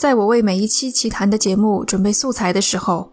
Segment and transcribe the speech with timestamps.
[0.00, 3.12] 在我为每一期奇谈的节目准备素材的时候，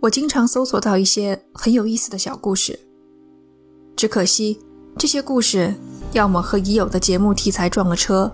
[0.00, 2.80] 我经常搜索到一些很有意思的小故事。
[3.94, 4.58] 只可惜，
[4.96, 5.74] 这些故事
[6.12, 8.32] 要么和已有的节目题材撞了车，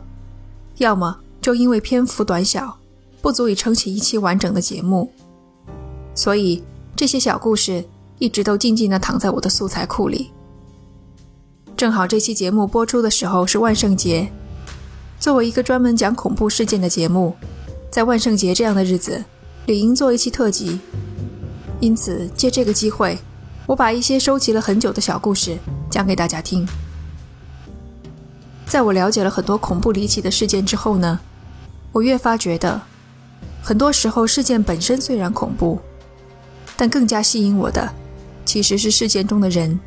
[0.77, 2.79] 要么就因为篇幅短小，
[3.21, 5.13] 不足以撑起一期完整的节目。
[6.15, 6.63] 所以，
[6.95, 7.85] 这些小故事
[8.21, 10.31] 一直都静静地躺在我的素材库里。
[11.77, 14.31] 正好这期节目播出的时候是万圣节，
[15.19, 17.35] 作为一个专门讲恐怖事件的节目，
[17.91, 19.25] 在万圣节这样的日子，
[19.67, 20.79] 理应做一期特辑。
[21.81, 23.19] 因此，借这个机会，
[23.67, 25.57] 我把一些收集了很久的小故事
[25.91, 26.69] 讲给大家听。
[28.67, 31.19] 在我了解了很多恐怖离奇的事件之后呢，
[31.93, 32.81] 我越发觉得，
[33.63, 35.79] 很多时候事件本身虽然恐怖，
[36.77, 37.91] 但更加吸引我的，
[38.45, 39.79] 其实是事件中的人。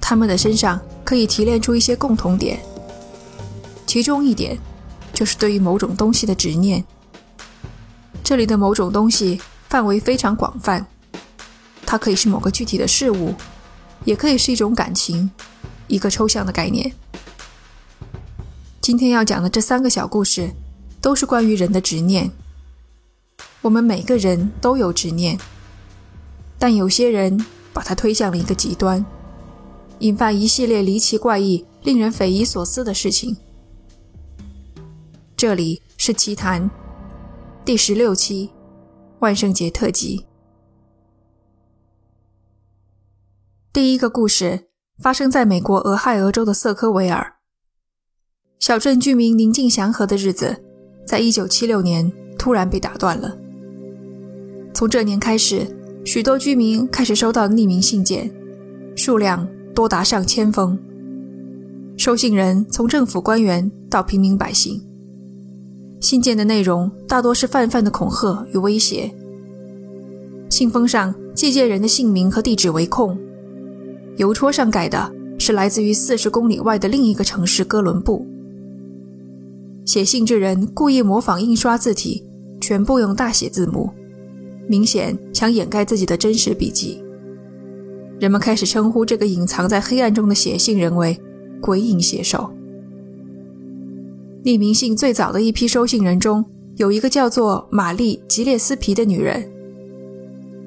[0.00, 2.60] 他们的身上可以提炼出一些共同点，
[3.86, 4.58] 其中一点
[5.12, 6.84] 就是对于某种东西的执念。
[8.22, 10.86] 这里的某种东西范围非常广泛，
[11.84, 13.34] 它可以是某个具体的事物，
[14.04, 15.30] 也可以是一种感情，
[15.88, 16.92] 一个抽象的概念。
[18.80, 20.50] 今天要讲的这三个小故事，
[21.00, 22.30] 都是关于人的执念。
[23.62, 25.38] 我们每个人都有执念，
[26.58, 29.04] 但有些人把它推向了一个极端。
[29.98, 33.36] 引发一系列离奇怪异、令人匪夷所思的事情。
[35.40, 36.70] 这里是奇谈
[37.64, 38.50] 第十六期
[39.20, 40.26] 万圣节特辑。
[43.72, 44.66] 第一个故事
[44.98, 47.36] 发生在美国俄亥俄州的瑟科维尔。
[48.58, 50.62] 小镇居民宁静祥和的日子，
[51.06, 53.34] 在一九七六年突然被打断了。
[54.74, 55.66] 从这年开始，
[56.04, 58.30] 许多居民开始收到匿名信件，
[58.94, 59.48] 数量。
[59.74, 60.78] 多达上千封，
[61.96, 64.86] 收信人从政府官员到平民百姓。
[66.00, 69.10] 信件的内容大多是泛泛的恐吓与威胁。
[70.48, 73.16] 信封上寄件人的姓名和地址为空，
[74.16, 78.26] 邮戳上盖的是来自于四十公里外的另一个城市哥伦布。
[79.84, 82.24] 写信之人故意模仿印刷字体，
[82.60, 83.90] 全部用大写字母，
[84.68, 87.02] 明显想掩盖自己的真实笔迹。
[88.18, 91.18] 人们开始称呼这个隐藏在黑暗中的写信人为
[91.60, 92.50] “鬼影写手”。
[94.42, 96.42] 匿名信最早的一批收信人中
[96.76, 99.46] 有一个叫做玛丽·吉列斯皮的女人。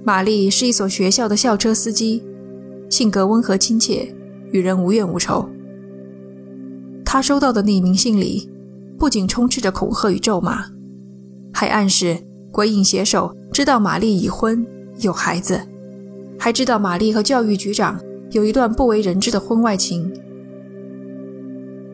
[0.04, 2.22] 玛丽是一所学校的校车司机，
[2.88, 4.14] 性格温和亲切，
[4.52, 5.50] 与人无怨无仇。
[7.04, 8.48] 她收到的匿名信里
[9.00, 10.66] 不仅充斥着恐吓与咒骂，
[11.52, 12.16] 还暗示
[12.52, 14.64] 鬼影携手知道玛丽已婚
[15.00, 15.60] 有孩子。
[16.38, 18.00] 还知道玛丽和教育局长
[18.32, 20.14] 有一段不为人知的婚外情。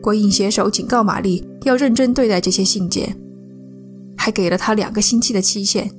[0.00, 3.16] 鬼影写手警告玛丽要认真对待这些信件，
[4.16, 5.90] 还给了她两个星期的期限，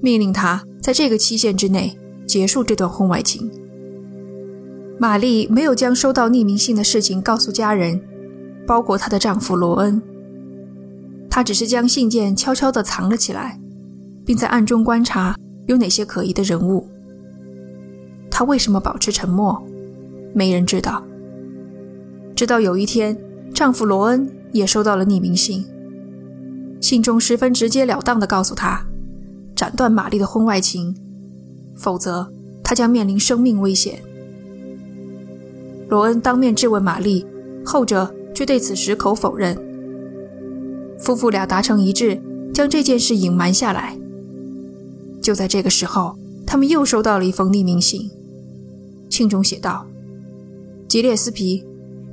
[0.00, 3.50] 命令她在这个期限之内结束这段婚外情。
[4.98, 8.00] 玛丽没有将收到匿名信的事情告诉家人，
[8.66, 10.00] 包括她的丈夫罗恩。
[11.30, 13.60] 她只是将信件悄悄地藏了起来，
[14.24, 16.88] 并在暗中观察有哪些可疑的人物。
[18.30, 19.60] 她为什么保持沉默？
[20.32, 21.04] 没人知道。
[22.36, 23.16] 直到有一天，
[23.54, 25.64] 丈夫罗恩也收到了匿名信，
[26.80, 28.84] 信中十分直截了当地告诉他，
[29.54, 30.92] 斩断玛丽的婚外情，
[31.76, 32.28] 否则
[32.64, 34.02] 他将面临生命危险。
[35.88, 37.24] 罗恩当面质问玛丽，
[37.64, 39.56] 后者却对此矢口否认。
[40.98, 42.20] 夫妇俩达成一致，
[42.52, 43.96] 将这件事隐瞒下来。
[45.22, 48.10] 就在这个时候，他们又收到了一封匿名信。
[49.10, 49.86] 信中写道
[50.88, 51.64] ：“吉列斯皮，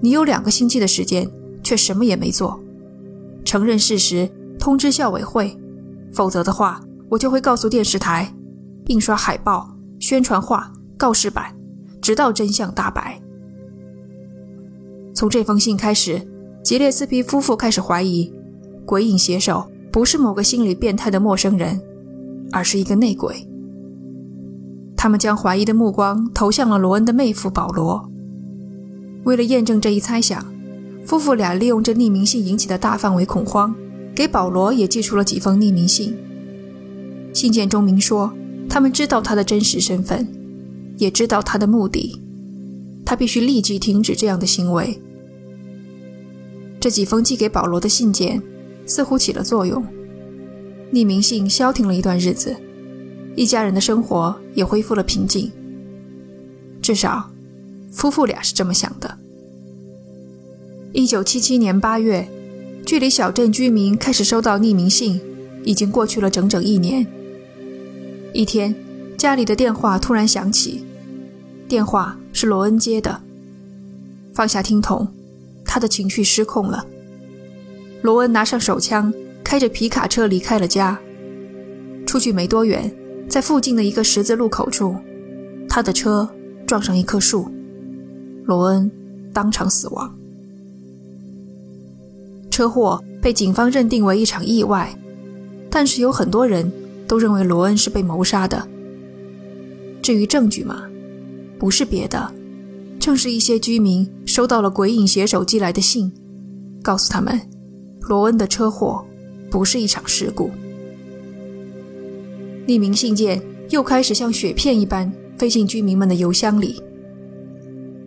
[0.02, 1.30] 你有两个星期的时间，
[1.64, 2.60] 却什么也没做。
[3.46, 4.30] 承认事实，
[4.60, 5.58] 通知校委会，
[6.12, 8.34] 否则的话，我就会告诉电视台，
[8.88, 9.70] 印刷海报、
[10.00, 11.56] 宣传画、告示板，
[12.02, 13.22] 直到真相大白。”
[15.14, 16.22] 从这封信开始，
[16.64, 18.34] 吉列斯皮夫妇开始怀疑，
[18.86, 21.80] 鬼影写手不是某个心理变态的陌生人，
[22.52, 23.48] 而是一个内鬼。
[24.96, 28.11] 他们将怀疑的目光投向了罗恩的妹夫保罗。
[29.24, 30.46] 为了验证这一猜想，
[31.06, 33.76] 夫妇俩利用这匿名信引起的大范围恐慌，
[34.16, 36.16] 给保罗也寄出了几封匿名信。
[37.34, 38.34] 信件中明说，
[38.68, 40.28] 他们知道他的真实身份，
[40.98, 42.20] 也知道他的目的，
[43.06, 45.00] 他必须立即停止这样的行为。
[46.80, 48.42] 这几封寄给保罗的信件
[48.86, 49.86] 似乎起了作用，
[50.92, 52.56] 匿名信消停了一段日子。
[53.38, 55.50] 一家人的生活也恢复了平静，
[56.82, 57.31] 至少，
[57.92, 59.18] 夫妇俩是这么想的。
[60.94, 62.28] 一九七七年八月，
[62.86, 65.22] 距离小镇居民开始收到匿名信
[65.64, 67.06] 已经过去了整整一年。
[68.34, 68.74] 一天，
[69.18, 70.86] 家里的电话突然响起，
[71.68, 73.22] 电话是罗恩接的。
[74.34, 75.08] 放下听筒，
[75.66, 76.86] 他的情绪失控了。
[78.02, 80.98] 罗恩拿上手枪，开着皮卡车离开了家。
[82.08, 82.92] 出去没多远，
[83.30, 84.96] 在附近的一个十字路口处，
[85.70, 86.30] 他的车
[86.66, 87.50] 撞上一棵树，
[88.46, 88.90] 罗恩
[89.34, 90.14] 当场死亡。
[92.50, 94.94] 车祸被警方认定为一场意外，
[95.70, 96.70] 但是有很多人
[97.08, 98.68] 都认为罗恩是被谋杀的。
[100.02, 100.84] 至于证据嘛，
[101.58, 102.34] 不是别的。
[103.00, 106.12] 正是一些居民收到了鬼影写手寄来的信，
[106.84, 107.40] 告诉他们，
[108.02, 109.04] 罗恩的车祸
[109.50, 110.52] 不是一场事故。
[112.68, 116.80] 匿名信件又开始像雪片一般飞进居民们的邮箱里。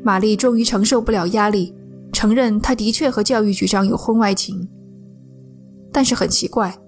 [0.04, 1.74] 玛丽终于承受不了压力，
[2.12, 4.68] 承认她的确和教育局长有婚外情。
[5.90, 6.78] 但是很奇怪，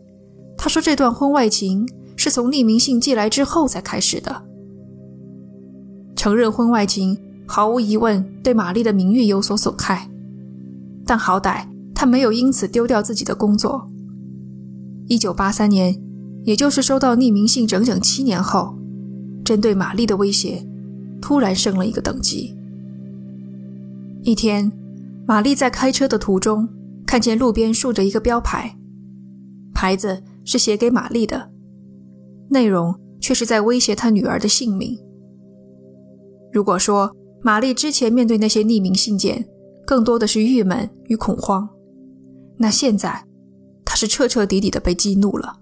[0.57, 4.45] 她说这段婚外情是从匿名信寄来之后才开始的。
[6.15, 7.19] 承认婚外情。
[7.49, 10.11] 毫无疑问，对玛丽的名誉有所损害，
[11.07, 11.65] 但好歹
[11.95, 13.89] 她没有因此丢掉自己的工作。
[15.07, 15.97] 一九八三年，
[16.43, 18.75] 也就是收到匿名信整整七年后，
[19.45, 20.67] 针对玛丽的威胁
[21.23, 22.53] 突然升了一个等级。
[24.27, 24.73] 一天，
[25.25, 26.69] 玛丽在开车的途中
[27.07, 28.77] 看见路边竖着一个标牌，
[29.73, 31.49] 牌子是写给玛丽的，
[32.49, 34.99] 内容却是在威胁她女儿的性命。
[36.53, 39.47] 如果说，玛丽之前面对那些匿名信件，
[39.87, 41.69] 更多的是郁闷与恐慌。
[42.57, 43.25] 那现在，
[43.85, 45.61] 她是彻彻底底的被激怒了。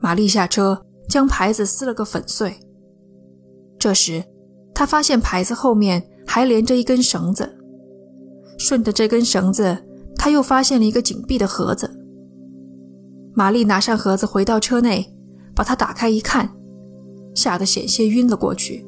[0.00, 2.54] 玛丽下车，将牌子撕了个粉碎。
[3.78, 4.24] 这时，
[4.74, 7.58] 她发现牌子后面还连着一根绳子，
[8.58, 9.84] 顺着这根绳子，
[10.16, 12.00] 他又发现了一个紧闭的盒子。
[13.34, 15.12] 玛丽拿上盒子回到车内，
[15.54, 16.50] 把它打开一看，
[17.34, 18.86] 吓得险些晕了过去。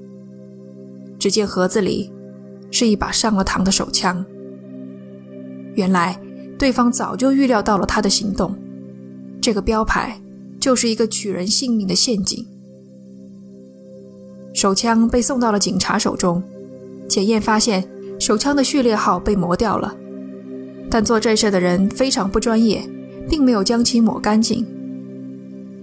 [1.18, 2.12] 只见盒子里
[2.70, 4.24] 是一把上了膛的手枪。
[5.74, 6.20] 原来
[6.58, 8.54] 对方早就预料到了他的行动，
[9.40, 10.20] 这个标牌
[10.60, 12.46] 就是一个取人性命的陷阱。
[14.54, 16.42] 手枪被送到了警察手中，
[17.08, 17.88] 检验发现
[18.18, 19.94] 手枪的序列号被磨掉了，
[20.90, 22.88] 但做这事的人非常不专业，
[23.28, 24.66] 并没有将其抹干净。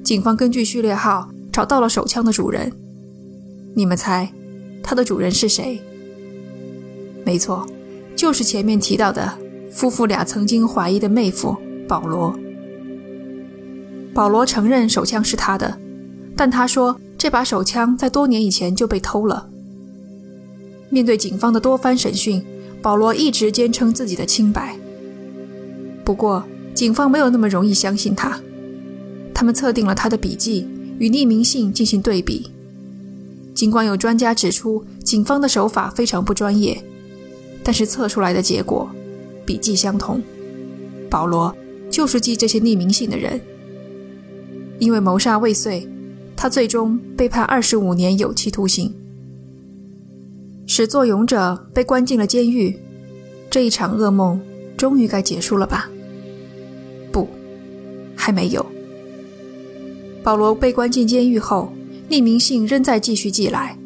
[0.03, 2.71] 警方根据序列号找到了手枪的主人，
[3.73, 4.31] 你们猜？
[4.81, 5.79] 它的主人是谁？
[7.25, 7.65] 没错，
[8.15, 9.37] 就是前面提到的
[9.71, 11.55] 夫妇俩曾经怀疑的妹夫
[11.87, 12.37] 保罗。
[14.13, 15.79] 保罗承认手枪是他的，
[16.35, 19.49] 但他说这把手枪在多年以前就被偷了。
[20.93, 22.39] 面对警方的多番审讯，
[22.79, 24.77] 保罗一直坚称自己的清白。
[26.05, 26.43] 不过，
[26.75, 28.39] 警方没有那么容易相信他，
[29.33, 30.67] 他们测定了他的笔记
[30.99, 32.51] 与匿名信进行对比。
[33.55, 36.79] 尽管有专家指出警方的手法非常不专业，
[37.63, 38.87] 但是测出来的结果
[39.47, 40.21] 笔迹相同。
[41.09, 41.55] 保罗
[41.89, 43.41] 就是寄这些匿名信的人。
[44.77, 45.87] 因为谋杀未遂，
[46.35, 48.93] 他最终被判二十五年有期徒刑。
[50.75, 52.75] 始作俑者被关进了监狱，
[53.47, 54.41] 这一场噩梦
[54.75, 55.87] 终于该结束了吧？
[57.11, 57.27] 不，
[58.15, 58.65] 还没有。
[60.23, 61.71] 保罗被关进监狱后。
[62.09, 63.77] 匿名信仍在继续寄来，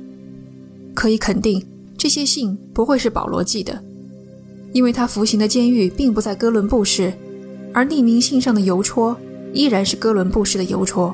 [0.93, 1.61] 可以肯定，
[1.97, 3.83] 这些信不会是保罗寄的，
[4.71, 7.11] 因为他服刑的监狱并不在哥伦布市，
[7.73, 9.17] 而匿名信上的邮戳
[9.51, 11.13] 依然是哥伦布市的邮戳。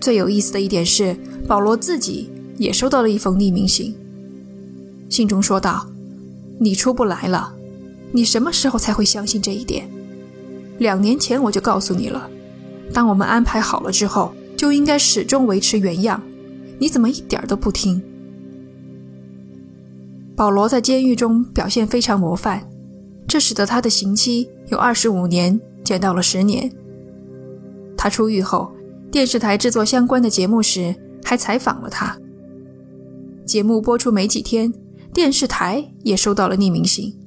[0.00, 1.16] 最有意思的一点是，
[1.48, 3.94] 保罗自己也收到了一封匿名信，
[5.08, 5.86] 信中说道
[6.60, 7.52] ：“你出不来了，
[8.12, 9.88] 你什么时候才会相信这一点？
[10.78, 12.28] 两年前我就告诉你了，
[12.92, 16.20] 当我们安排好了之后。”就应该始终维持原样，
[16.80, 18.02] 你怎么一点都不听？
[20.34, 22.68] 保罗在监狱中表现非常模范，
[23.28, 26.68] 这使得他的刑期由二十五年减到了十年。
[27.96, 28.72] 他出狱后，
[29.12, 32.18] 电视台制作相关的节目时还采访了他。
[33.48, 34.70] 节目播出没几天，
[35.14, 37.18] 电视台也收到了匿名信，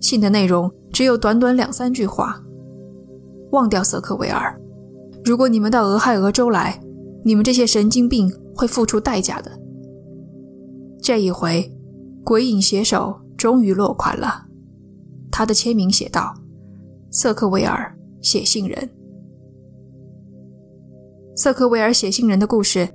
[0.00, 2.42] 信的内容只有短短两三句话：
[3.50, 4.58] 忘掉瑟克维尔。
[5.22, 6.80] 如果你们到俄亥俄州来，
[7.22, 9.50] 你们这些神经病会付出代价的。
[11.02, 11.70] 这一回，
[12.24, 14.46] 鬼影写手终于落款了，
[15.30, 16.34] 他的签名写道
[17.12, 18.88] ：“瑟克维尔写信人。”
[21.36, 22.88] 瑟克维尔写信人的故事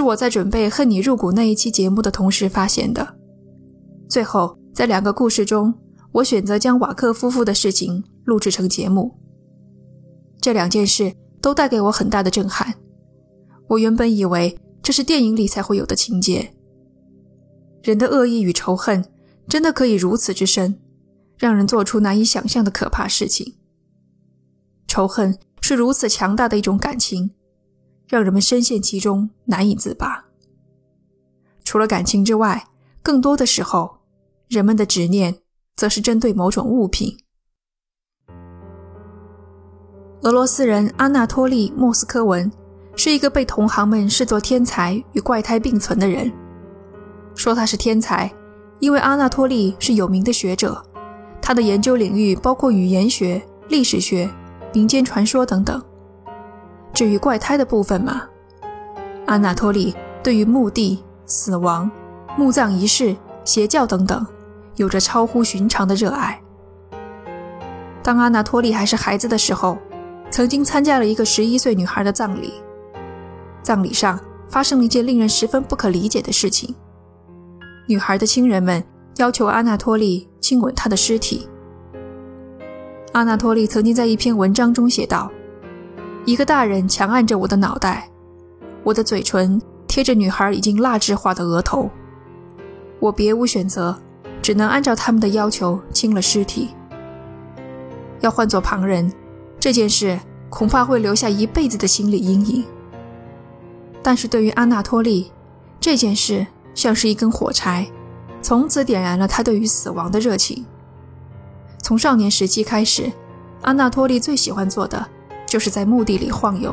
[0.00, 3.18] 是我在准备《恨你入骨》那一期节目的同时发现的。
[4.08, 5.74] 最后，在两个故事中，
[6.10, 9.14] 我选择将瓦克夫妇的事情录制成节目。
[10.40, 12.74] 这两件事都带给我很大的震撼。
[13.68, 16.50] 我原本以为这是电影里才会有的情节。
[17.82, 19.04] 人的恶意与仇恨
[19.48, 20.80] 真的可以如此之深，
[21.36, 23.56] 让人做出难以想象的可怕事情。
[24.88, 27.32] 仇恨是如此强大的一种感情，
[28.10, 30.24] 让人们深陷其中难以自拔。
[31.62, 32.66] 除了感情之外，
[33.04, 33.98] 更多的时候，
[34.48, 35.36] 人们的执念
[35.76, 37.16] 则是针对某种物品。
[40.22, 42.50] 俄罗斯人阿纳托利·莫斯科文
[42.96, 46.32] 是一个被同行们视作天才与怪胎并存的人。
[47.36, 48.28] 说他是天才，
[48.80, 50.84] 因为阿纳托利是有名的学者，
[51.40, 54.28] 他的研究领域包括语言学、历史学、
[54.74, 55.80] 民间传说等等。
[56.92, 58.22] 至于怪胎的部分嘛，
[59.26, 61.90] 阿纳托利对于墓地、死亡、
[62.36, 64.26] 墓葬仪式、邪教等等，
[64.76, 66.40] 有着超乎寻常的热爱。
[68.02, 69.78] 当阿纳托利还是孩子的时候。
[70.32, 72.52] 曾经参加了一个十一岁女孩的葬礼，
[73.64, 74.16] 葬礼上
[74.48, 76.72] 发生了一件令人十分不可理解的事情。
[77.88, 78.80] 女孩的亲人们
[79.16, 81.48] 要求阿纳托利亲吻她的尸体。
[83.10, 85.28] 阿纳托利曾经在一篇文章中写道
[86.24, 88.08] ：“一个大人强按着我的脑袋，
[88.82, 91.88] 我的嘴唇贴着女孩已经蜡质化的额头，
[92.98, 93.98] 我别无选择，
[94.42, 96.70] 只能按照他们的要求清了尸体。
[98.20, 99.12] 要换做旁人。”
[99.60, 102.64] 这件事恐怕会留下一辈子的心理阴影。
[104.02, 105.30] 但是对于阿纳托利，
[105.78, 107.86] 这件事像是一根火柴，
[108.40, 110.64] 从此点燃了他对于死亡的热情。
[111.82, 113.12] 从少年时期开始，
[113.60, 115.06] 阿纳托利最喜欢做的
[115.50, 116.72] 就是在墓地里晃悠。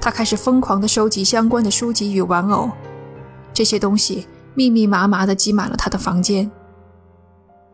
[0.00, 2.68] 他开始疯狂地收集相关的书籍与玩偶，
[3.54, 6.50] 这些东西密密麻麻地挤满了他的房间。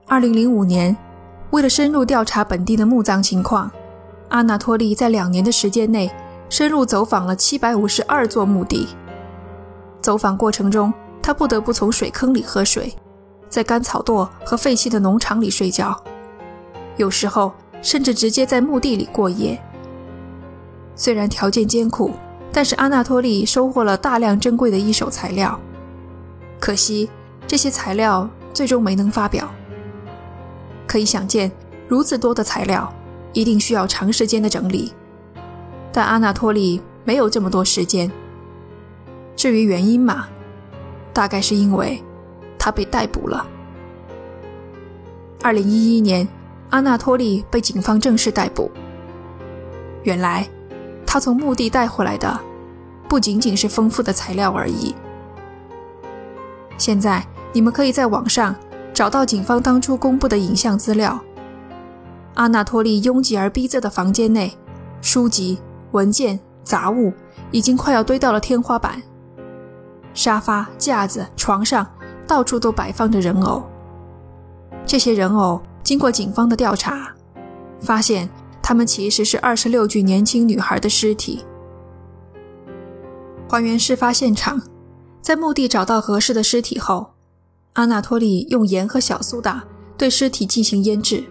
[0.07, 0.95] 二零零五年，
[1.51, 3.71] 为了深入调查本地的墓葬情况。
[4.29, 6.11] 阿纳托利在两年的时间内，
[6.51, 8.89] 深入走访了七百五十二座墓地。
[10.03, 12.95] 走访过程中，他不得不从水坑里喝水，
[13.49, 15.99] 在干草垛和废弃的农场里睡觉，
[16.97, 19.59] 有时候甚至直接在墓地里过夜。
[20.97, 22.11] 虽然条件艰苦，
[22.51, 25.61] 但是阿纳托利收获了大量珍贵的一手材料。
[26.59, 27.09] 可惜，
[27.47, 29.49] 这些材料最终没能发表。
[30.87, 31.53] 可以想见，
[31.87, 32.93] 如此多的材料。
[33.33, 34.91] 一定需要长时间的整理，
[35.93, 38.11] 但阿纳托利没有这么多时间。
[39.37, 40.27] 至于原因嘛，
[41.13, 42.03] 大概是因为
[42.59, 43.47] 他被逮捕了。
[45.43, 46.27] 二零一一年，
[46.71, 48.71] 阿纳托利被警方正式逮捕。
[50.05, 50.49] 原来，
[51.07, 52.39] 他从墓地带回来的
[53.09, 54.95] 不仅仅是丰富的材料而已。
[56.77, 58.55] 现在，你们可以在网上
[58.93, 61.19] 找到警方当初公布的影像资料。
[62.35, 64.55] 阿纳托利拥挤而逼仄的房间内，
[65.01, 65.59] 书籍、
[65.93, 67.13] 文件、杂物
[67.51, 69.03] 已经快要堆到了天花板。
[70.13, 71.87] 沙发、架子、床上
[72.27, 73.63] 到处都摆放着人偶。
[74.85, 77.09] 这些人偶经过警方的调查，
[77.81, 78.29] 发现
[78.69, 81.45] 他们其实是二十六具年轻女孩的尸体。
[83.49, 84.61] 还原事发现场，
[85.23, 87.13] 在墓地找到合适的尸体后，
[87.75, 89.63] 阿纳托利用盐和小苏打
[89.97, 91.23] 对尸体进行腌制。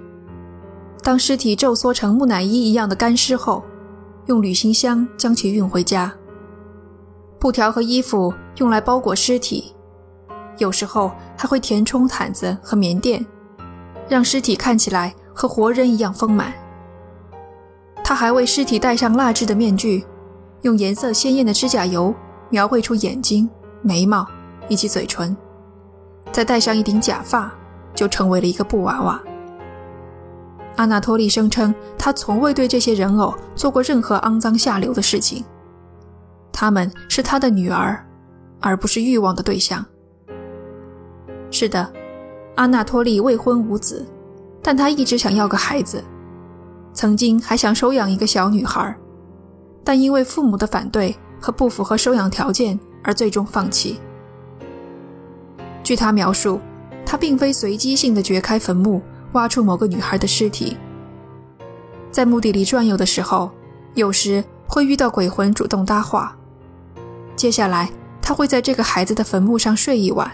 [1.03, 3.65] 当尸体皱缩成木乃伊一样的干尸后，
[4.27, 6.15] 用旅行箱将其运回家。
[7.37, 9.75] 布条和衣服用来包裹尸体，
[10.57, 13.25] 有时候还会填充毯子和棉垫，
[14.07, 16.53] 让尸体看起来和活人一样丰满。
[18.07, 20.05] 他还为尸体戴上蜡制的面具，
[20.61, 22.13] 用颜色鲜艳的指甲油
[22.51, 23.49] 描绘出眼睛、
[23.81, 24.23] 眉毛
[24.69, 25.35] 以及嘴唇，
[26.31, 27.51] 再戴上一顶假发，
[27.95, 29.19] 就成为了一个布娃娃。
[30.75, 35.43] 阿纳托利声称，他从未对这些人偶做过任何肮脏下流的事情。
[36.51, 38.05] 他们是他的女儿，
[38.61, 39.83] 而不是欲望的对象。
[41.49, 41.91] 是的，
[42.53, 44.05] 阿纳托利未婚无子，
[44.61, 46.03] 但他一直想要个孩子，
[46.95, 48.95] 曾经还想收养一个小女孩，
[49.83, 53.99] 但因为父母的反对和不符合收养条件而最终放弃。
[55.83, 56.59] 据他描述，
[57.05, 58.99] 他并非随机性的掘开坟墓。
[59.33, 60.77] 挖出某个女孩的尸体，
[62.09, 63.51] 在墓地里转悠的时候，
[63.93, 66.33] 有时会遇到鬼魂主动搭话。
[67.35, 70.31] 接下来，他会在这个孩子的坟墓上睡一晚，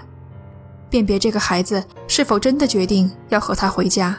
[0.88, 4.16] 辨别这个孩子是否真的决定要和他回家。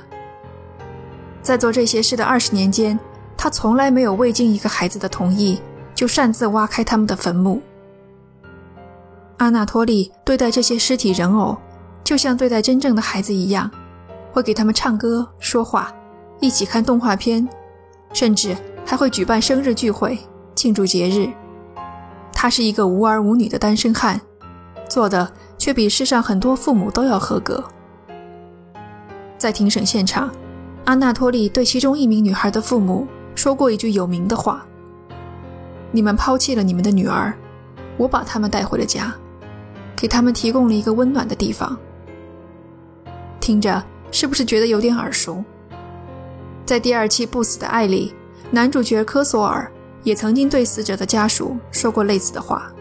[1.43, 2.99] 在做这些事的二十年间，
[3.37, 5.61] 他从来没有未经一个孩子的同意
[5.95, 7.61] 就擅自挖开他们的坟墓。
[9.39, 11.57] 阿纳托利对待这些尸体人偶，
[12.05, 13.71] 就像对待真正的孩子一样。
[14.31, 15.93] 会给他们唱歌、说话，
[16.41, 17.47] 一起看动画片，
[18.15, 18.57] 甚至
[18.87, 20.19] 还会举办生日聚会
[20.55, 21.29] 庆祝节日。
[22.33, 24.19] 他是一个无儿无女的单身汉，
[24.89, 27.63] 做的却比世上很多父母都要合格。
[29.37, 30.31] 在庭审现场，
[30.85, 34.67] 阿纳托利对其中一名女孩的父母说过一句有名的话
[35.93, 37.33] ：“你们抛弃了你们的女儿，
[37.97, 39.15] 我把他们带回了家，
[39.97, 41.79] 给他们提供了一个温暖的地方。”
[43.41, 45.43] 听着，是不是觉得有点耳熟？
[46.65, 48.15] 在第二期《不死的爱》里，
[48.51, 49.71] 男主角科索尔。
[50.05, 52.73] 也曾经对死者的家属说过类似的话。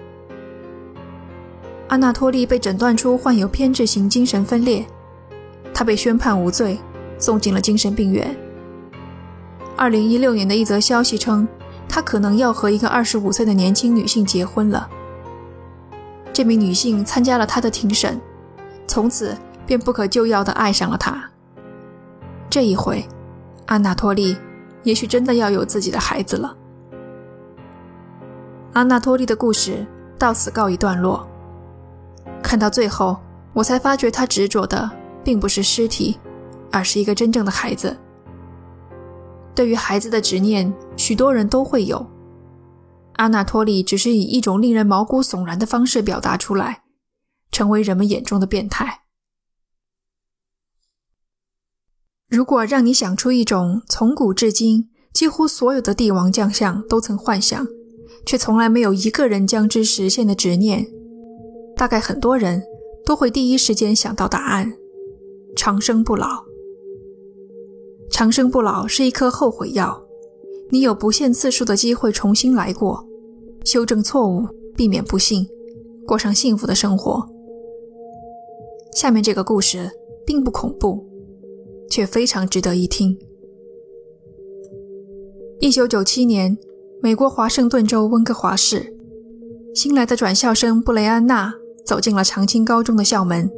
[1.90, 4.84] 阿纳托利被诊断出患有偏执型精神分裂，
[5.72, 6.80] 他被宣判无罪，
[7.22, 8.36] 送进了精神病院。
[9.78, 11.48] 二零一六年的一则消息称，
[11.88, 14.90] 他可能要和一个二十五岁的年轻女性结婚了。
[16.34, 18.20] 这名女性参加了他的庭审，
[18.88, 21.30] 从此便不可救药地爱上了他。
[22.50, 23.06] 这一回，
[23.68, 24.36] 阿纳托利
[24.84, 26.56] 也许真的要有自己的孩子了。
[28.74, 29.86] 阿纳托利的故事
[30.18, 31.28] 到此告一段落。
[32.42, 33.18] 看到最后，
[33.54, 34.90] 我才发觉他执着的
[35.24, 36.20] 并不是尸体，
[36.72, 37.98] 而是一个真正的孩子。
[39.54, 42.06] 对于孩子的执念，许多人都会有。
[43.14, 46.84] 阿纳托利只是以一种令人毛骨悚然的方式表达出来，
[47.52, 49.02] 成为人们眼中的变态。
[52.30, 57.68] 如果让你想出一种从古至今几乎所有的帝王将相都曾幻想。
[58.24, 60.86] 却从来没有一个人将之实现的执念，
[61.76, 62.64] 大概很多人
[63.04, 64.74] 都会第一时间想到答案：
[65.56, 66.46] 长生不老。
[68.22, 70.00] 长生不老是一颗后悔药，
[70.70, 73.04] 你有不限次数的机会重新来过，
[73.66, 75.44] 修正错误，避免不幸，
[76.06, 77.28] 过上幸福的生活。
[78.94, 79.90] 下面这个故事
[80.24, 81.04] 并不恐怖，
[81.90, 83.18] 却非常值得一听。
[85.60, 86.56] 一九九七年。
[87.02, 88.96] 美国华盛顿州温哥华市，
[89.74, 93.50] 新来的转校生布雷安娜走进了长青高中的校门。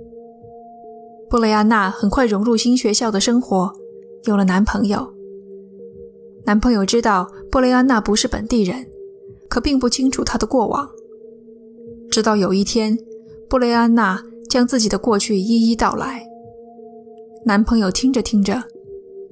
[1.30, 3.74] 布雷安娜很快融入新学校的生活，
[4.26, 5.14] 有了男朋友。
[6.46, 8.88] 男朋友知道布雷安娜不是本地人，
[9.50, 10.90] 可并不清楚她的过往。
[12.10, 12.98] 直到有一天，
[13.50, 16.26] 布雷安娜将自己的过去一一道来，
[17.46, 18.64] 男朋友听着听着，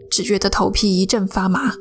[0.09, 1.73] 只觉得头皮一阵发麻。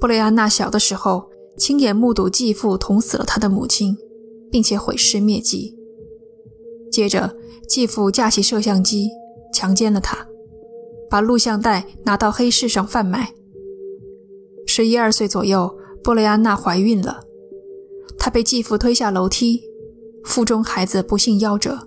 [0.00, 3.96] 布雷安娜小的时候，亲眼目睹继父捅死了她的母亲，
[4.50, 5.76] 并且毁尸灭迹。
[6.90, 7.36] 接着，
[7.68, 9.08] 继父架起摄像机
[9.52, 10.26] 强奸了她，
[11.14, 13.32] 把录像带拿到黑市上贩卖。
[14.66, 15.72] 十一二岁左右，
[16.02, 17.20] 布雷安娜怀孕了，
[18.18, 19.62] 她被继父推下楼梯，
[20.24, 21.86] 腹中孩子不幸夭折。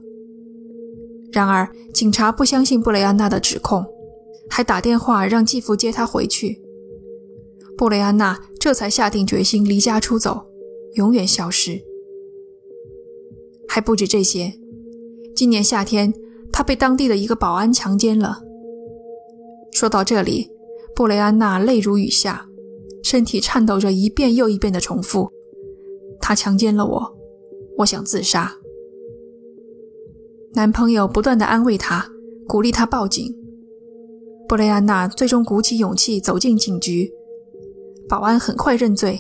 [1.34, 3.86] 然而，警察不相信布雷安娜的指控，
[4.50, 6.62] 还打电话让继父接她回去。
[7.78, 10.46] 布雷安娜这才下定决心离家出走，
[10.94, 11.82] 永远消失。
[13.68, 14.54] 还不止这些，
[15.36, 16.14] 今年夏天，
[16.50, 18.44] 她被当地的一个保安强奸了。
[19.78, 20.50] 说到这里，
[20.96, 22.48] 布雷安娜泪如雨下，
[23.04, 25.30] 身体颤抖着一遍又一遍地重复
[26.20, 27.16] ：“他强奸了我，
[27.78, 28.52] 我想自杀。”
[30.56, 32.10] 男朋友不断地安慰她，
[32.48, 33.24] 鼓励她报警。
[34.50, 37.14] 布雷安娜最终鼓起勇气走进警局。
[38.10, 39.20] 保安很快认罪，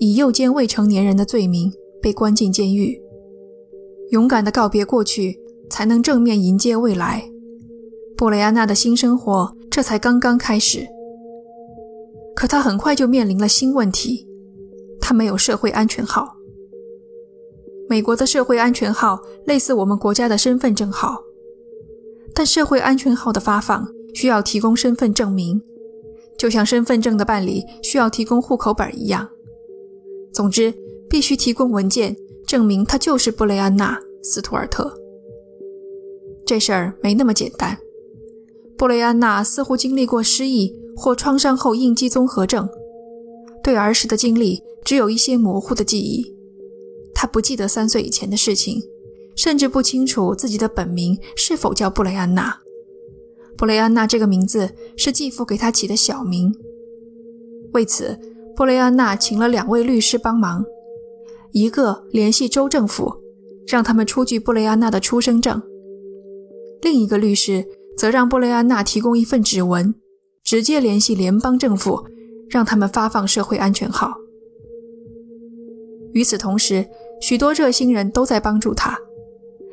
[0.00, 3.00] 以诱奸未成年人的罪名被关进监狱。
[4.10, 5.40] 勇敢地告别过去，
[5.70, 7.30] 才能正面迎接未来。
[8.18, 10.86] 布雷安娜的新生活这才刚刚开始。
[12.36, 14.24] 可他很快就面临了新问题：
[15.00, 16.36] 他没有社会安全号。
[17.88, 21.20] 美国的社会安全号类似我们国家的身份证号，
[22.32, 23.84] 但社会安全号的发放
[24.14, 25.60] 需要提供身份证明。
[26.38, 29.28] 就像身份证的办理需要提供户口本一样，
[30.32, 30.72] 总之
[31.10, 34.96] 必须提供文件证明他就是布雷安娜·斯图尔特。
[36.46, 37.76] 这事儿没那么简单。
[38.76, 42.68] 布雷安娜似乎经历过失忆或创伤后应激综合症，
[43.62, 46.34] 对儿时的经历只有一些模糊的记忆。
[47.14, 48.82] 她不记得三岁以前的事情，
[49.36, 52.58] 甚至不清楚自己的本名是否叫布雷安娜。
[53.56, 56.52] 布雷安娜这个名字是继父给她起的小名。
[57.72, 58.18] 为此，
[58.56, 60.64] 布雷安娜请了两位律师帮忙，
[61.52, 63.14] 一个联系州政府，
[63.66, 65.60] 让他们出具布雷安娜的出生证；
[66.82, 67.64] 另一个律师
[67.96, 69.94] 则让布雷安娜提供一份指纹，
[70.42, 72.04] 直接联系联邦政府，
[72.48, 74.14] 让他们发放社会安全号。
[76.12, 76.86] 与此同时，
[77.20, 78.98] 许多热心人都在帮助他，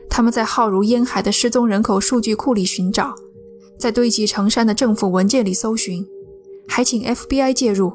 [0.09, 3.13] 他们在浩如烟海的失踪人口数据库里寻找。
[3.77, 6.05] 在堆积成山的政府文件里搜寻，
[6.67, 7.91] 还请 FBI 介入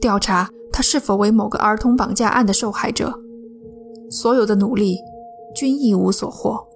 [0.00, 3.18] 调查他是否为某个儿童绑架案的受害者。
[4.10, 4.98] 所有的努力
[5.54, 6.66] 均一无所获，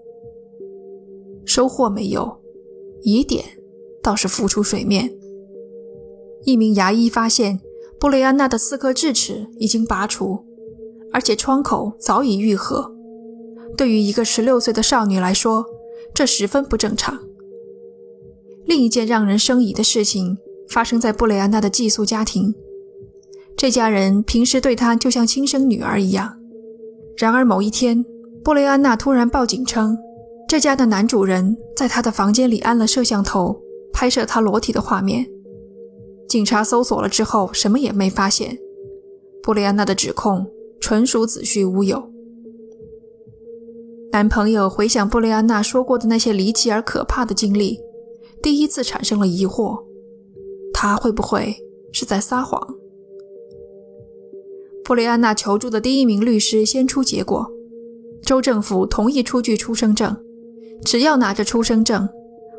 [1.45, 2.40] 收获没有，
[3.03, 3.45] 疑点
[4.03, 5.13] 倒是浮出水面。
[6.45, 7.61] 一名牙医发现，
[7.99, 10.45] 布雷安娜的四颗智齿已经拔除，
[11.13, 12.95] 而且创口早已愈合。
[13.77, 15.65] 对于一个十六岁的少女来说，
[16.15, 17.19] 这十分不正常。
[18.67, 22.55] 另一件让人生疑的事情发生在布雷安娜的寄宿家庭，
[23.57, 26.37] 这家人平时对她就像亲生女儿一样。
[27.17, 28.05] 然而某一天，
[28.43, 29.97] 布雷安娜突然报警称，
[30.51, 33.57] 这家的男主人在他的房间里安了摄像头，
[33.93, 35.25] 拍摄他裸体的画面。
[36.29, 38.59] 警察搜索了之后，什么也没发现。
[39.45, 40.45] 布雷安娜的指控
[40.81, 42.03] 纯属子虚乌有。
[44.11, 47.79] 男朋友回想布雷安娜说过的那些离奇而可怕的经历，
[48.43, 49.81] 第一次产生了疑惑：
[50.75, 51.55] 他会不会
[51.93, 52.61] 是在撒谎？
[54.83, 57.49] 布雷安娜求助的第一名律师先出结果，
[58.25, 60.17] 州政府同意出具出生证，
[60.85, 62.09] 只要拿着出生证，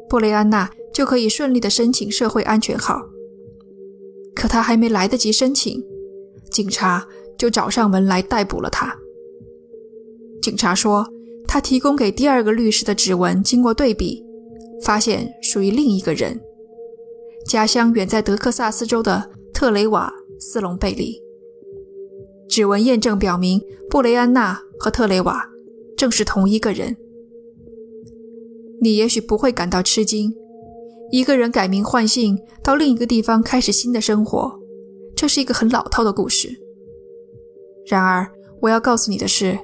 [0.08, 3.02] 布雷安娜就可以顺利的申请社会安全号。
[4.36, 5.84] 可他还没来得及申请，
[6.52, 7.06] 警察
[7.38, 8.96] 就找上门来逮捕了他。
[10.42, 11.08] 警察说，
[11.48, 14.24] 他提供给第二个律师的指纹经过对比，
[14.84, 16.40] 发现属于另一个人，
[17.46, 21.22] 家乡远在德克萨斯州的特雷瓦斯隆贝利。
[22.50, 25.48] 指纹验证表明，布雷安娜和特雷瓦
[25.96, 26.98] 正是同一个人。
[28.82, 30.34] 你也许不会感到吃惊。
[31.12, 34.60] 一个人改名换姓到另一个地方开始新的生活，
[35.16, 36.50] 这是一个很老套的故事。
[37.86, 38.28] 然而，
[38.62, 39.60] 我要告诉你的是，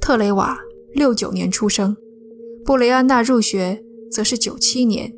[0.00, 0.58] 特雷瓦
[0.92, 1.96] 六九年出生，
[2.64, 5.12] 布雷安娜入学则是九七年。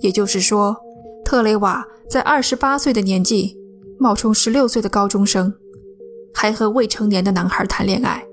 [0.00, 0.76] 也就是说，
[1.24, 3.56] 特雷瓦在二十八岁的年纪
[3.98, 5.52] 冒充十六岁的高中生，
[6.32, 8.26] 还和未成年的男孩谈恋爱。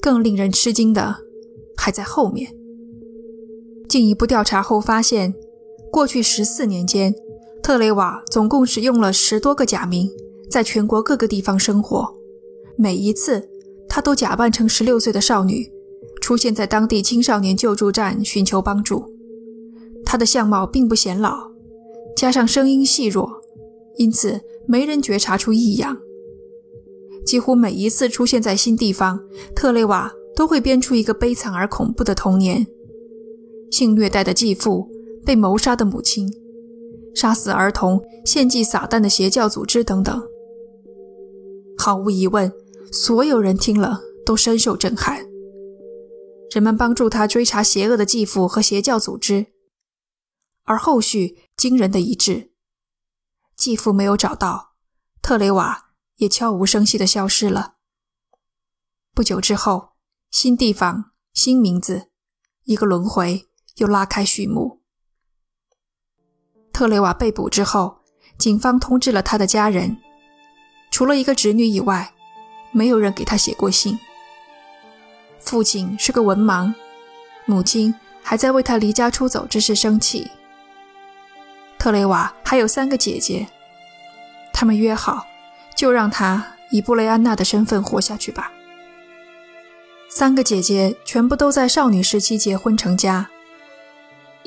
[0.00, 1.16] 更令人吃惊的
[1.78, 2.52] 还在后面。
[3.88, 5.32] 进一步调查后发现，
[5.90, 7.14] 过去十四年间，
[7.62, 10.10] 特雷瓦总共使用了十多个假名，
[10.50, 12.12] 在全国各个地方生活。
[12.76, 13.48] 每一次，
[13.88, 15.72] 他都假扮成十六岁的少女，
[16.20, 19.04] 出现在当地青少年救助站寻求帮助。
[20.04, 21.50] 他的相貌并不显老，
[22.16, 23.30] 加上声音细弱，
[23.96, 25.96] 因此没人觉察出异样。
[27.24, 29.20] 几乎每一次出现在新地方，
[29.54, 32.64] 特雷瓦都会编出一个悲惨而恐怖的童年。
[33.72, 34.88] 性虐待的继父，
[35.26, 36.32] 被谋杀的母亲，
[37.12, 40.22] 杀死儿童、献祭撒旦的邪教组织等等。
[41.76, 42.52] 毫无疑问，
[42.92, 45.26] 所有人听了都深受震撼。
[46.52, 49.46] 人们帮助他追查邪恶的继父和邪教组织，
[50.62, 52.52] 而后续惊人的一致：
[53.56, 54.74] 继父没有找到，
[55.20, 57.74] 特雷瓦也悄无声息地消失了。
[59.12, 59.88] 不久之后，
[60.30, 62.08] 新地方、新名字，
[62.64, 63.48] 一个轮回。
[63.78, 64.80] 又拉开序幕。
[66.72, 68.00] 特雷瓦被捕之后，
[68.36, 69.98] 警方通知了他的家人，
[70.90, 72.12] 除了一个侄女以外，
[72.72, 73.96] 没有人给他写过信。
[75.38, 76.74] 父亲是个文盲，
[77.46, 80.28] 母亲还在为他离家出走之事生气。
[81.78, 83.46] 特雷瓦还有三个姐姐，
[84.52, 85.24] 他们约好，
[85.76, 88.52] 就让他以布雷安娜的身份活下去吧。
[90.18, 93.30] 三个姐姐全部都在少女时期结婚成家。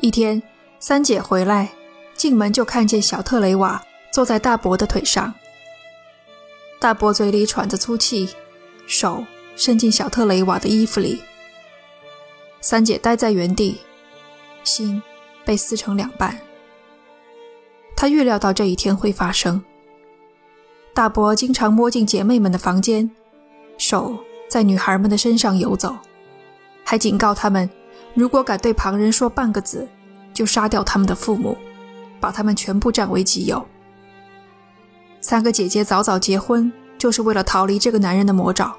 [0.02, 0.42] 一天，
[0.78, 1.72] 三姐回来，
[2.12, 3.82] 进门就看见小特雷瓦
[4.12, 5.32] 坐在大伯的腿上。
[6.78, 8.28] 大伯嘴里喘着粗气，
[8.86, 9.24] 手
[9.56, 11.22] 伸进小特雷瓦的衣服里。
[12.60, 13.80] 三姐呆在原地，
[14.64, 15.02] 心
[15.42, 16.38] 被撕成两半。
[17.96, 19.64] 她预料到这一天会发生。
[20.92, 23.10] 大伯经常摸进姐妹们的房间，
[23.78, 24.18] 手
[24.52, 25.96] 在女孩们的身上游走，
[26.84, 27.70] 还警告她们。
[28.12, 29.88] 如果敢对旁人说半个字，
[30.34, 31.56] 就杀掉他们的父母，
[32.20, 33.66] 把他们全部占为己有。
[35.22, 38.76] 三个姐姐早早结婚，就是为了逃离这个男人的魔爪。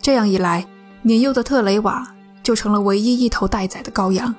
[0.00, 0.66] 这样一来，
[1.02, 4.34] 年幼的特雷瓦就成了唯一一头待宰的羔羊。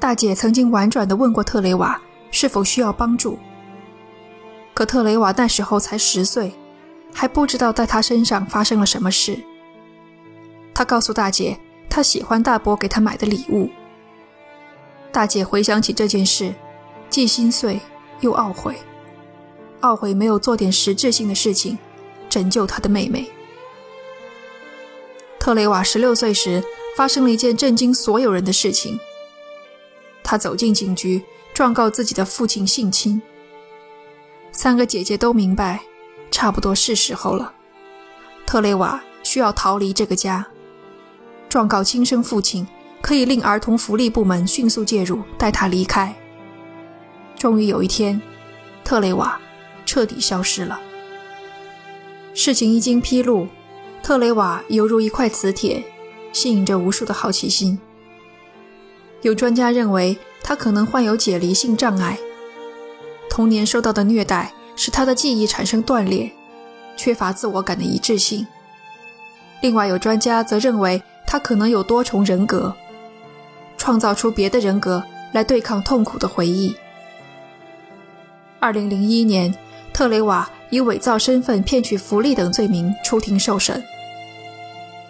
[0.00, 3.38] 大姐曾经婉转地问过特雷瓦是否需要帮助，
[4.72, 6.54] 可特雷瓦那时候才十岁，
[7.16, 9.42] 还不知道在他身上发生了什么事。
[10.74, 11.58] 他告诉大姐。
[11.88, 13.70] 他喜欢大伯给他买的礼物。
[15.10, 16.54] 大姐回想起这件事，
[17.08, 17.80] 既心碎
[18.20, 18.76] 又懊悔，
[19.80, 21.78] 懊悔没有做点实质性的事情
[22.28, 23.26] 拯救他的妹妹。
[25.40, 26.62] 特雷瓦十六岁时，
[26.98, 29.00] 发生了一件震惊所有人的事情。
[30.22, 31.22] 他走进警局，
[31.54, 33.22] 状告自己的父亲性侵。
[34.52, 35.80] 三个姐姐都明白，
[36.36, 37.50] 差不多是时候了。
[38.44, 40.46] 特雷瓦需要逃离这个家，
[41.48, 42.68] 状告亲生父亲，
[43.00, 46.14] 可以令儿童福利部门迅速介入，带他离开。
[47.38, 48.20] 终于有一天，
[48.84, 49.40] 特雷瓦
[49.86, 50.78] 彻底消失了。
[52.34, 53.48] 事情一经披露，
[54.02, 55.82] 特雷瓦犹如一块磁铁，
[56.34, 57.80] 吸引着无数的好奇心。
[59.22, 62.18] 有专家认为，他可能患有解离性障碍。
[63.30, 66.30] 童年受到的虐待使他的记忆产生断裂，
[66.96, 68.46] 缺乏自我感的一致性。
[69.62, 72.72] 另外，有专家则认为他可能有多重人格，
[73.76, 76.76] 创造出别的人格来对抗痛苦的回忆。
[78.60, 79.54] 二零零一年，
[79.92, 83.82] 特雷瓦以伪造身份、骗取福利等罪名出庭受审。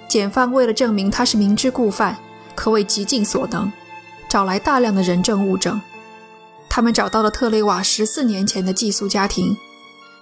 [0.06, 2.16] 检方为了证明他是明知故犯，
[2.54, 3.70] 可谓极尽所能，
[4.28, 5.80] 找来大量的人证物证。
[6.76, 9.56] 他们找到了特雷瓦十四年前的寄宿家庭，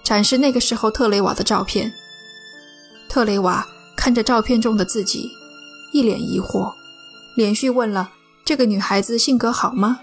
[0.05, 1.93] 展示那个时候特雷瓦的照片。
[3.09, 5.29] 特雷瓦看着照片中的自己，
[5.91, 6.71] 一脸疑惑，
[7.35, 8.09] 连续问了
[8.45, 9.99] ：“这个女孩子性格好吗？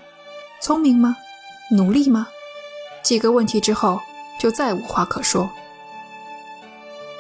[0.60, 1.16] 聪明吗？
[1.70, 2.28] 努力吗？”
[3.02, 3.98] 几个问题之后，
[4.38, 5.48] 就再无话可说。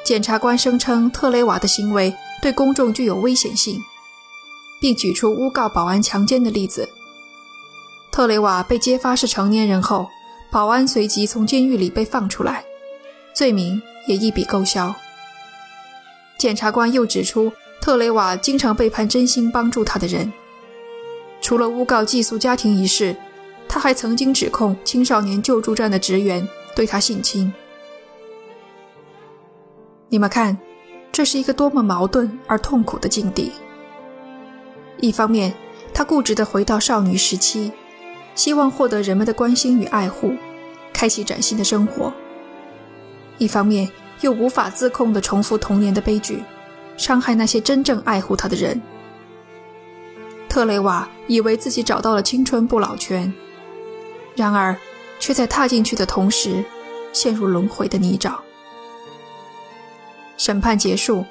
[0.04, 3.80] 检察官声称特雷瓦的行为对公众具有危险性，
[4.78, 6.86] 并举出诬告保安强奸的例子。
[8.22, 10.08] 特雷瓦被揭发是成年人后，
[10.48, 12.64] 保安随即从监狱里被放出来，
[13.34, 14.94] 罪名也一笔勾销。
[16.38, 20.32] 检察官又指出，特雷瓦经常背叛真心帮助他的人。
[21.40, 23.16] 除了诬告寄宿家庭一事，
[23.68, 27.52] 他还曾经指控青少年救助站的职员对他性侵。
[30.08, 30.56] 你们看，
[31.10, 33.50] 这是一个多么矛盾而痛苦的境地。
[34.98, 35.52] 一方面，
[35.92, 37.72] 他固执地回到少女时期。
[38.34, 40.34] 希望获得人们的关心与爱护，
[40.92, 42.12] 开启崭新的生活。
[43.38, 43.90] 一方面
[44.20, 46.42] 又无法自控地重复童年的悲剧，
[46.96, 48.80] 伤害那些真正爱护他的人。
[50.48, 53.32] 特雷瓦以为自己找到了青春不老泉，
[54.36, 54.76] 然而
[55.18, 56.64] 却在踏进去的同时，
[57.12, 58.34] 陷入轮回的泥沼。
[60.36, 61.24] 审判结束，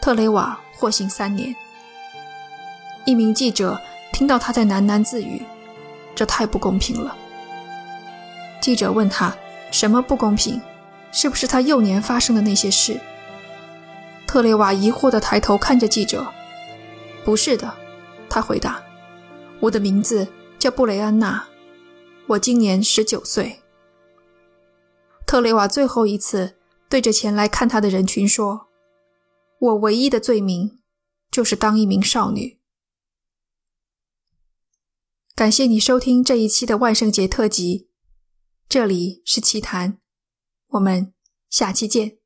[0.00, 1.54] 特雷瓦获刑三年。
[3.04, 3.80] 一名记者
[4.12, 5.42] 听到他在喃喃自语。
[6.18, 7.16] 这太不公平了。
[8.60, 9.32] 记者问他
[9.70, 10.60] ：“什么不公平？
[11.12, 12.98] 是不是他幼年发生的那些事？”
[14.26, 16.26] 特雷瓦疑惑地抬头看着记者
[17.24, 17.72] ：“不是的。”
[18.28, 18.82] 他回答
[19.62, 20.26] ：“我的名字
[20.58, 21.46] 叫布雷安娜，
[22.26, 23.60] 我今年十九岁。”
[25.24, 26.56] 特雷瓦最后一次
[26.88, 28.66] 对着前来看他的人群说
[29.60, 30.80] ：“我唯一的罪名
[31.30, 32.57] 就是当一名少女。”
[35.38, 37.86] 感谢你收听这一期的万圣节特辑，
[38.68, 40.00] 这里是奇谈，
[40.70, 41.14] 我们
[41.48, 42.17] 下期见。